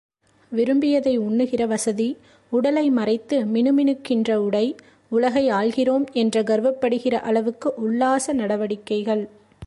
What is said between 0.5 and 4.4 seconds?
விரும்பியதை உண்ணுகிற வசதி உடலை மறைத்து மினுமினுக்கின்ற